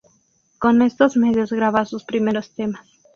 [0.57, 2.81] Con estos medios graba sus primeros temas.